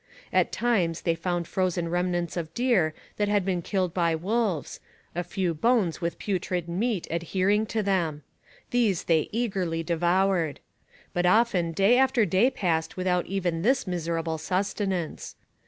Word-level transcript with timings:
At 0.33 0.51
times 0.51 1.01
they 1.01 1.13
found 1.13 1.47
frozen 1.47 1.87
remnants 1.87 2.35
of 2.35 2.51
deer 2.55 2.95
that 3.17 3.27
had 3.27 3.45
been 3.45 3.61
killed 3.61 3.93
by 3.93 4.15
wolves, 4.15 4.79
a 5.13 5.23
few 5.23 5.53
bones 5.53 6.01
with 6.01 6.17
putrid 6.17 6.67
meat 6.67 7.05
adhering 7.11 7.67
to 7.67 7.83
them. 7.83 8.23
These 8.71 9.03
they 9.03 9.29
eagerly 9.31 9.83
devoured. 9.83 10.59
But 11.13 11.27
often 11.27 11.71
day 11.71 11.99
after 11.99 12.25
day 12.25 12.49
passed 12.49 12.97
without 12.97 13.27
even 13.27 13.61
this 13.61 13.85
miserable 13.85 14.39
sustenance. 14.39 15.35